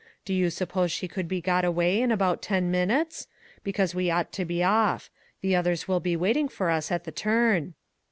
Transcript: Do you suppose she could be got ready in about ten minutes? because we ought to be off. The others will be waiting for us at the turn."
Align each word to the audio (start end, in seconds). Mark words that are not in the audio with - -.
Do 0.25 0.33
you 0.33 0.49
suppose 0.49 0.91
she 0.91 1.07
could 1.07 1.27
be 1.27 1.41
got 1.41 1.63
ready 1.63 2.01
in 2.01 2.11
about 2.11 2.41
ten 2.41 2.71
minutes? 2.71 3.27
because 3.63 3.93
we 3.93 4.09
ought 4.09 4.31
to 4.31 4.45
be 4.45 4.63
off. 4.63 5.11
The 5.41 5.55
others 5.55 5.87
will 5.87 5.99
be 5.99 6.15
waiting 6.15 6.47
for 6.49 6.71
us 6.71 6.91
at 6.91 7.03
the 7.03 7.11
turn." 7.11 7.75